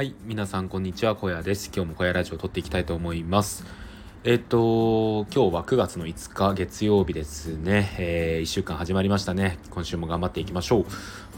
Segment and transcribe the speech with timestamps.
[0.00, 1.14] はい皆さんこんにちは。
[1.14, 1.70] 小屋です。
[1.76, 3.66] 今日も小屋ラジオを撮っていきたいと思います。
[4.22, 9.58] えっと今日は9月の5日月曜日ですね、えー、1週間始まりましたね。
[9.70, 10.84] 今週も頑張っていきましょう。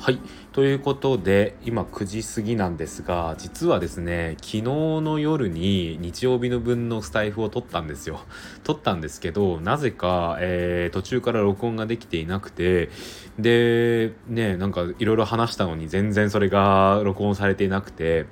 [0.00, 0.18] はい。
[0.52, 8.18] ということで今9時過ぎなんですが実はですね昨日の夜に日曜日の分のスタイフを撮ったんですよ。
[8.64, 12.90] 撮ったんですけどなぜか、えー、途中から録音ができていなくて
[13.38, 18.26] でねなんかいろいろ話したのに全然それが録音されていなくて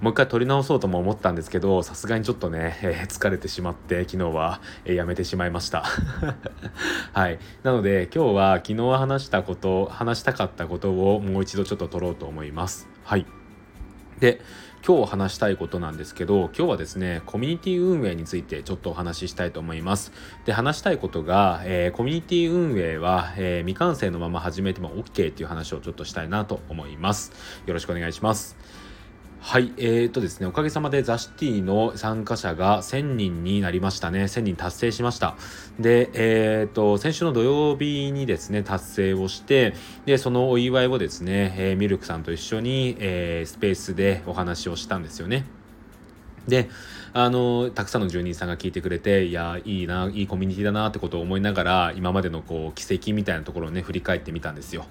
[0.00, 5.84] もう一回撮り直そうとも思ったんですけどさすがにちょっとね、えー、疲れてしまって昨日は、えー、やめてしまいました。
[7.12, 7.38] はい。
[7.62, 12.88] なので今日は昨日話したこと話したかったことをもう一度ちょっと撮ろうと思います。
[13.04, 13.26] はい。
[14.20, 14.40] で
[14.86, 20.12] 今日話したいことなんですけど今日はですねコミュニティ運営についてちょっとお話ししたいと思います。
[20.44, 27.32] で話したいことが、えー、コミュニティ運営は、えー、未完成のまま始めても OK っていう話をちょっとしたいなと思います。
[27.66, 28.85] よろしくお願いします。
[29.40, 34.24] はい、えーとですね、おかげさまでザ・シティの参加者が1000人になりましたね。
[34.24, 35.36] 1000人達成しました。
[35.78, 45.44] で、えーと、先週の土曜日にですね、達成をして、で、そのお祝いをですね、えー、ミルクさんと一緒に、えー、スペースでお話をしたんですよね。
[46.48, 46.68] で、
[47.12, 54.86] あの、たくさんの住人さんが聞いてくれて、いや、いいな、いいコミュニティだなってことを思いながら、今までのこう、奇跡みたいなところをね、振り返ってみたんですよ。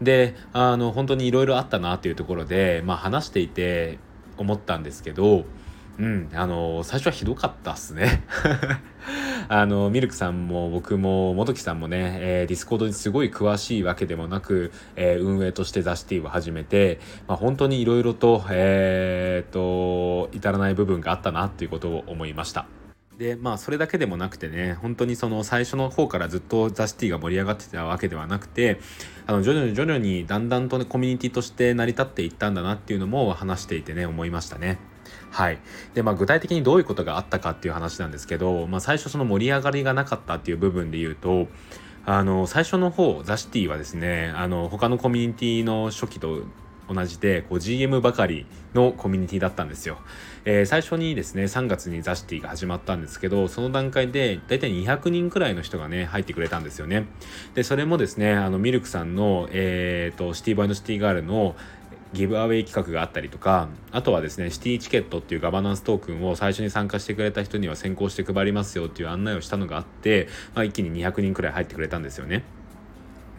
[0.00, 3.98] で、あの、本当にいろいろあったなっていうところで、まあ話していて
[4.36, 5.44] 思ったんですけど、
[5.98, 8.22] うん、あの、最初はひどかったっすね。
[9.48, 22.66] あの、ミルクさんも僕も、元木さんもね、えー、ディスコードにすごい詳しいわけでもなく、えー、運営としてザ・シティを始めて、まあ、本当にいろいろと、えー、と、至らない部分があったなっていうことを思いました。
[23.18, 28.80] でまあそれだけでもなくてね本当にその最初の方からずっとザ・シティが盛り上がってたわけではなくて
[29.26, 34.78] あの徐々に徐々にだんだんと、ね、コミュニティとして成り立っていったんだなっていうのも話していてね思いましたね。
[35.30, 35.58] はい。
[35.94, 41.48] で、まあ具体的にどういうことがあったかっていう話なんですけど、まあ最初その盛り上がりがなかったっていう部分で言うと、
[42.06, 46.42] あの、最初の方、ザ・シティはですね、あの、他のコミュニティの初期と
[46.88, 49.98] 同じでこう GM ばかりのコミュニティだったんですよ。
[50.44, 57.06] えー、最初にですね3月にザシティが始まったんですけどその段階で大体200人くらいの人がね入ってくれたんですよね。
[57.54, 61.56] でそれもですねあのミルクさんの、えーと、シティボーイのシティガールの
[62.12, 72.44] ギブアウェイ企画があったりとか、あとはですね、シティチケットっていうガバナンストークンを最初に参加してくれた人には先行して配りますよっていう案内をしたのがあって、まあ、一気に200人くらい入ってくれたんですよね。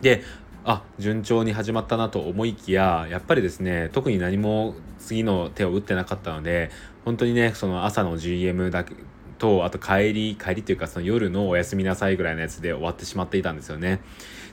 [0.02, 0.24] で、
[0.66, 6.70] あ順調に始まったなと思いきややっぱりですね特に何も次の手を打ってなかったので
[7.06, 8.94] 本当にねその朝の GM だけ
[9.40, 14.02] とあと帰り帰りというかその夜のおやすみなさいぐらいのやつで終わってしまっていたんですよね。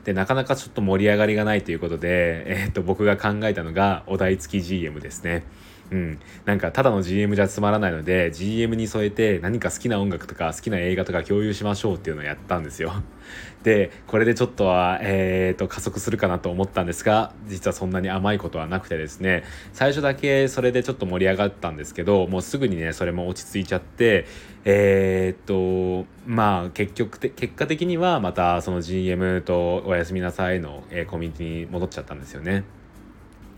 [0.05, 5.43] でなかなかちょっと盛り上がりがないということで、えー、っと僕が考えたのがお題付き GM ですね。
[5.91, 12.93] うん、なんかただの GM じゃつまらないので GM に添えて何か好きな音楽とか好きな映画とか共有しましょうっていうのをやったんですよ。
[13.63, 19.43] でこれでちょっとは、えーと、加速するかなと思ったんですが実はそんなに甘いことはなくてですね
[19.73, 24.27] 最初だけそれでちょっと盛り上がったんですけどもうすぐにねそれも落ち着いちゃって
[24.65, 32.65] えー、っとまあ結局結果的にはまたその GM とおやすみなさいの、えー、コミュニティに戻っちゃったんですよね。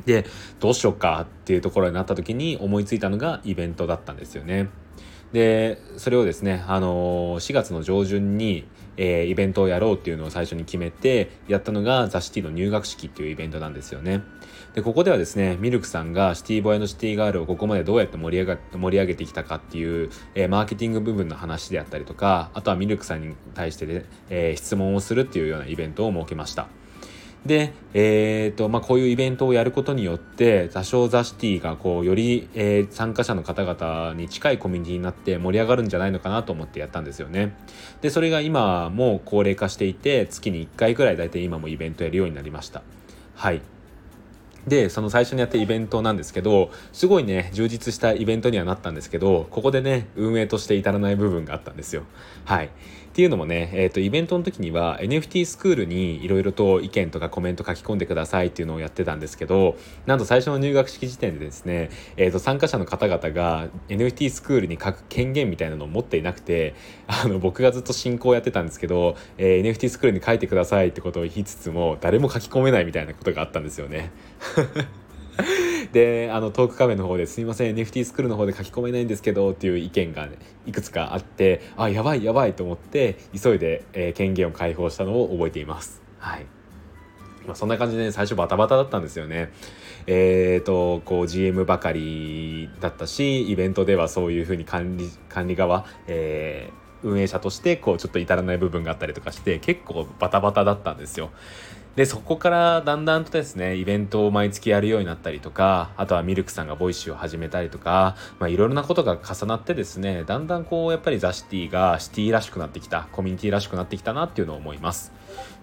[0.09, 0.25] で
[0.59, 4.69] どうしようかっていうところになった時に思いついたのがイベントだったんですよね。
[5.33, 8.67] でそれをですね、あの、4月の上旬に、
[8.97, 14.23] えー、イベントをやろうっていうのを最初に決めてやったのがザ・シティの入学式っていうイベントなんですよね。
[14.75, 26.69] でここではですねミルクさんがシティボーイのシティガールをここまでどうやって盛り上が盛り上げてきたかっていう、えー、マーケティング部分の話であったりとかあとはミルクさんに対してで、え質問をするっていうようなイベントを設けました。
[27.47, 37.57] で、えーとまあ、こういうイベントをやることによって座礁ザシティがこうより、えー、参加者の方々に近いコミュニティになって盛り上がるんじゃないのかなと思ってやったんですよね。
[38.01, 42.83] でそれが今も高齢化していて月に1回ぐらい大体今もイベントやるようになりました。
[43.35, 43.63] はい
[44.67, 52.03] でその最初にやったイベントなんですけどすごいね充実したイベントにはなったんですけどここでね運営として至らない部分があったんですよ
[52.45, 52.71] はい
[53.19, 59.77] っていうのもね、えーと、イベントの時には NFT スクールにいろいろと意見とかコメント書き込んでくださいっていうのをやってたんですけど
[60.07, 66.77] なんと最初の入学式時点でですね、えーと、参加者の方々が NFT スクールに書く権限みたいなのを持っていなくて
[67.09, 74.13] あの僕がずっと進行やってたんですけど、えー、NFT スクールに書いてくださいってことを言いつつも誰も書き込めないみたいなことがあったんですよね。
[75.93, 80.33] であのトークカメの方ですいません NFT スクールの方で書き込めないんですけどっていう意見が、ね、
[80.67, 86.03] いくつかあってあやばいやばいと思って急いで、えー、権限を解放したのを覚えています。
[86.19, 86.47] はい
[87.47, 89.51] まあ、そんな感じで、ね、最初バタバタだったんですよね。
[90.07, 101.31] えっ、ー、とこう GM ばかりだったしイベントではそういうふうに管理管理側、えー、運営者としてこうちょっと至らない部分があったりとかして結構バタバタだったんですよ。
[101.99, 115.11] でそこからだんだんとですねイベントを毎月やるようになったりとかあとはミルクさんがボイシーを始めたりとかいろいろなことが重なってですねだんだんこうやっぱりザ・シティがシティらしくなってきたコミュニティらしくなってきたなっていうのを思います。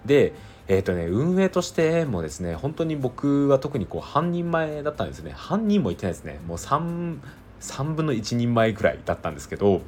[0.04, 0.34] で
[0.68, 5.32] えっ、ー、とね運営としてもですね本当に僕は特にこう半人前だったんですね。
[5.34, 6.38] 半人もいってないですね。
[6.46, 7.18] もう 3,
[7.62, 9.80] 3分の1人前くらいだったんですけど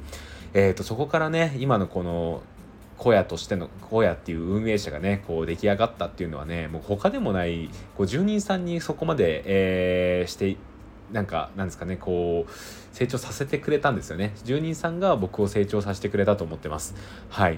[0.55, 2.41] えーとそこからね今のこの
[2.99, 10.57] 小屋としての小屋っていう運営者がねこう出来上がったっていうのはねもう他でもないこう住人さんにそこまで、えー、して
[11.11, 12.51] なんかなんですかねこう
[12.95, 14.33] 成長させてくれたんですよね。
[14.43, 16.95] 住人さんが僕を成長させてくれたと思ってます。
[17.29, 17.55] はい。
[17.55, 17.57] っ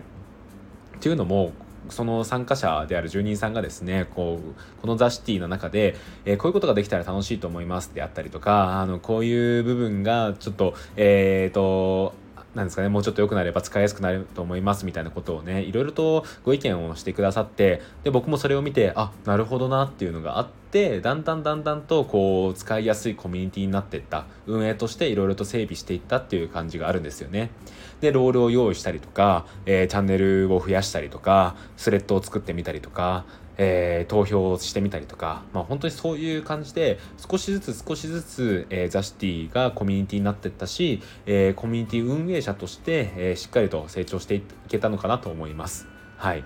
[1.00, 1.52] ていうのも
[1.90, 5.96] その参加者である住人さんがですねこうこのザ・シティの中で、
[6.26, 12.14] えー、こういうことができたら楽しいと思いますであったりとかあのこういう部分がちょっとえっ、ー、と
[12.56, 27.52] なんですかね、もうちょっと良くなれば使いやすくなると思いますみたいなことをね、いろいろとご意見をしてくださって、で、僕もそれを見て、あ、なるほどなっていうのがあってて、だんだんだんだんとこう、使いやすいコミュニティになっていった、運営としていろいろと整備していったっていう感じがあるんですよね。
[28.00, 33.26] で、ロールを用意したりとか、えー、チャンネルを増やしたりとか、スレッドを作ってみたりとか、
[33.58, 45.88] えー、投票してみたりとか、まあ、本当にそういう感じで少しずつ少しずつ、えー、ザ・シティがコミュニティになっていったし、えー、コミュニティ運営者として、えしっかりと成長していけたのかなと思います。
[46.18, 46.44] はい、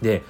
[0.00, 0.22] で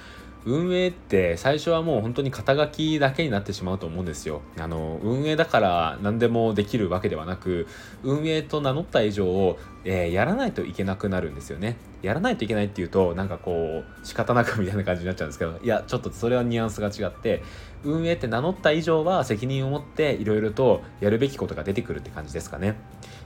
[0.47, 4.41] 運営って最初はもう本当に肩書きだけになってしまうと思うんですよ。
[4.57, 7.67] あの運営だから何でもできるわけではなく
[8.01, 11.75] 運営と名乗った以上、えー、やらないといけなくなるんですよね。
[12.01, 17.43] やらないといけないっていうとなんかこう仕方なくみたいな感じになっちゃうんですけどいやちょっとそれはニュアンスが違って
[17.83, 22.75] 運営って名乗った以上は責任を持っていろいろとやるべきことが出てくるって感じですかね。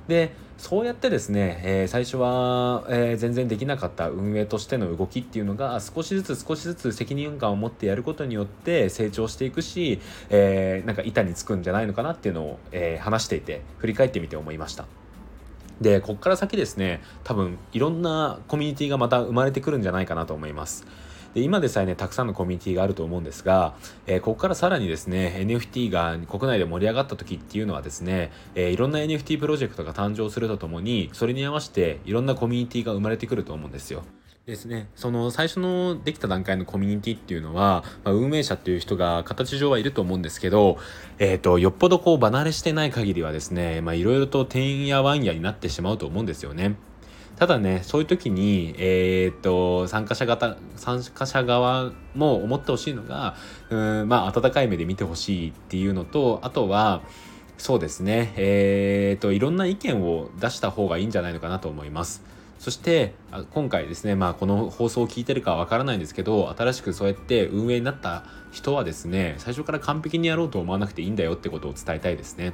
[0.07, 10.00] でそうやってですね、えー、最初は、えー、全然できなかった運営としての動きっていうのが少しずつ少しずつ責任感を持ってやることによって成長していくし、
[10.30, 14.86] えー、なんか板につくんじゃないのかなっていうのを、え話していて振り返ってみて思いました。
[15.81, 20.86] でこっから先ですね多分いろんなコミュニティがまた生まれてくるんじゃないかなと思います。
[21.33, 23.75] で今でさえねたくさんのコミュニティがあると思うんですが、
[24.07, 34.04] えー、ここからさらにですね NFT が国内で盛り上がった時っていうのはですね、えー、いろんな NFT プロジェクトが誕生するとともにそれに合わせていろんなコミュニティが生まれてくると思うんですよ。
[34.45, 40.80] ですね、その最初のできた段階のコミュニティっていうのは、まあ、運営者っていう人が形上はいると思うんですけど、
[41.19, 46.75] えーと、よっぽどこう離れしてない限りはですねいろいろとてんやわんやになってしまうと思うんですよね。
[47.42, 53.36] ただねそういう時に、えー、っと参加者方参加者側も思ってほしいのが
[53.72, 57.02] うんまあ温かい目で見てほしいっていうのとあとは
[57.58, 62.24] そうですねえー、っといろんな意見を出した方がいいんじゃないのかなと思います。
[62.60, 63.16] そして
[63.56, 72.54] 今回ですねまあこの放送を聞いてるかわからないんですけど新しくそうやって運営になった人はですね最初から完璧にやろうと思わなくていいんだよってことを伝えたいですね。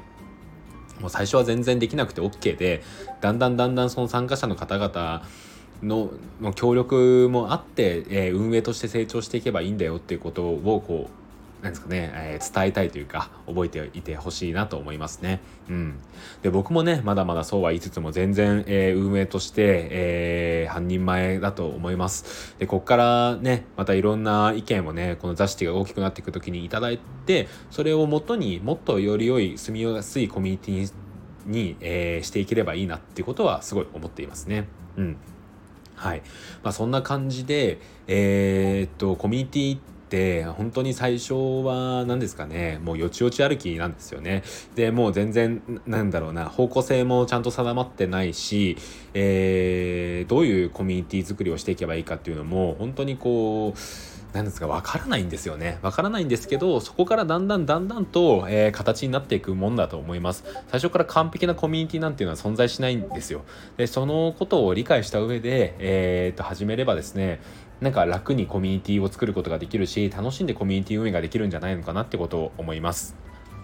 [1.00, 2.84] もう最初は全然できなくて OK で
[3.22, 5.24] だんだんだんだんその参加者の方々
[5.84, 6.12] の
[6.42, 11.27] の協力もあって、えー、運営として成長していけばいいんだよっていうことをこう
[11.62, 15.40] なんですかね、えー、伝えたいというか覚えていてほしいなと思いますね。
[15.70, 16.00] うん、
[16.44, 22.56] で僕もねまだまだそうは言いつつも全然、えー、運営として、えー、半人前だと思います。
[22.60, 30.94] でこっからねまたいろんな意見をねこのザシティが大きくなっていく時にいただいてそれをもとにもっとより良い住みやすいコミュニティ
[31.48, 34.68] に、えー、していければいいなっていうことはすごい思っていますね。
[34.98, 35.18] うん
[35.98, 36.22] はい。
[36.62, 39.97] まあそんな感じで、えー、っと、コミュニティって
[40.58, 41.34] 本当に最初
[41.64, 44.44] は何ですかねもうよちよち歩きなんですよね。
[44.76, 48.78] でもう全然なんだろうな方向性もちゃんと定まってないし、
[49.14, 55.80] えー、どういうコミュニティ作りをしていけばいいかっていうのも本当にこう何ですか分からないんですよね。
[55.82, 60.44] 分からないんですけどそこからだんだんだんだんと、えー、形になっていくもんだと思います。
[60.68, 63.44] 最初から完璧なコミュニティなんていうのは存在しないんですよ。
[63.78, 67.42] でそのことを理解した上で、えー、と始めればですね
[67.82, 73.16] なんか楽にコミュニティを作ることができるし楽しんでコミュニティ運営ができるんじゃないのかなってことを思います。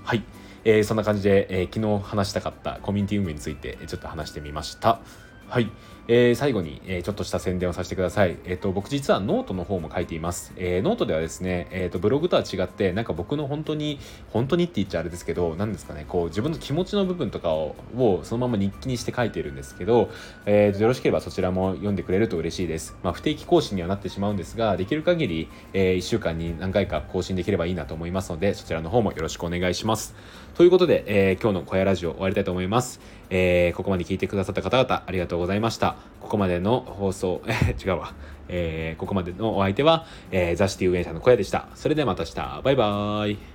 [0.04, 0.24] はい、
[0.66, 5.00] えー、そんな感じで、えー、昨日話したかったコミュニティ運営についてちょっと話してみました。
[5.48, 5.70] はい。
[6.08, 8.38] えー、最後に、えー、ちょっとした宣伝をさせてください。
[8.46, 10.54] えっ、ー、と、僕実はノートの方も書いています。
[10.58, 14.00] えノートではですね、えっ、と、ブログとは違って、なんか僕の本当に、
[14.32, 20.10] 本当にって言っちゃあれですけど、何ですかね、こう、自分の気持ちの部分とかを、をそのまま日記にして書いているんですけど、
[20.46, 22.98] えー、よろしければそちらも読んでくれると嬉しいです。
[23.02, 30.16] まあ、不定期更新にはなってしまうんですが、できる限り、え1週間に何回か更新できればいいなと思いますので、そちらの方もよろしくお願いします。
[30.56, 33.00] ということで、えー、今日の小屋ラジオ終わりたいと思います。
[33.30, 35.93] えー、ここまで聞いてくださった方々、ありがとうございました。
[36.22, 38.14] ここまでの放送、 え違うわ。
[38.50, 41.68] えー、ここまでのお相手は、えー、ザシティ運営者の小屋でした。
[41.76, 42.62] それではまた明日。
[42.64, 43.53] バイバーイ。